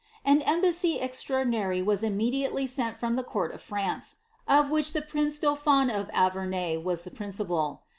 An 0.25 0.41
embassy 0.41 0.97
extraordinary 0.99 1.79
was 1.79 2.01
imme 2.01 2.31
diately 2.33 2.67
sent 2.67 2.97
from 2.97 3.15
the 3.15 3.21
court 3.23 3.53
of 3.53 3.61
France; 3.61 4.15
of 4.47 4.71
which 4.71 4.93
the 4.93 5.01
prince 5.03 5.37
dauphin 5.37 5.91
of 5.91 6.07
Auvei^e 6.07 6.83
was 6.83 7.03
the 7.03 7.11
principal. 7.11 7.83